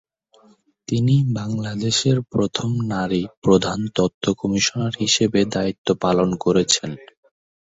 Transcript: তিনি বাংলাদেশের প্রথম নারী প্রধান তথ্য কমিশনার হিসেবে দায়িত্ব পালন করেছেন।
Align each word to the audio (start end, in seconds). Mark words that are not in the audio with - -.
তিনি 0.87 1.15
বাংলাদেশের 1.33 2.17
প্রথম 2.31 2.69
নারী 2.91 3.21
প্রধান 3.43 3.79
তথ্য 3.97 4.23
কমিশনার 4.39 4.93
হিসেবে 5.01 5.39
দায়িত্ব 5.53 5.87
পালন 6.03 6.29
করেছেন। 6.43 6.91